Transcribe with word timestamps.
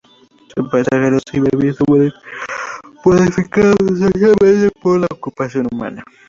Su 0.55 0.67
paisaje 0.67 1.11
no 1.11 1.19
se 1.19 1.37
ha 1.37 1.57
visto 1.59 1.85
modificado 1.87 3.75
sustancialmente 3.87 4.71
por 4.81 4.99
la 4.99 5.07
ocupación 5.11 5.67
humana. 5.71 6.03